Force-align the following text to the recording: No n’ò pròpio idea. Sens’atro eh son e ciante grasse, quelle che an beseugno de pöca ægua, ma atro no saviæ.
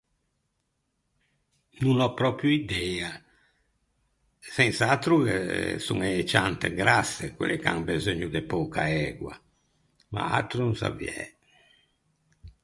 No 1.81 1.91
n’ò 1.97 2.07
pròpio 2.19 2.49
idea. 2.61 3.09
Sens’atro 4.55 5.13
eh 5.35 5.75
son 5.85 5.99
e 6.09 6.13
ciante 6.31 6.67
grasse, 6.79 7.25
quelle 7.35 7.57
che 7.61 7.69
an 7.73 7.81
beseugno 7.87 8.27
de 8.35 8.41
pöca 8.51 8.83
ægua, 9.09 9.33
ma 10.13 10.21
atro 10.39 10.59
no 10.65 10.75
saviæ. 10.81 11.19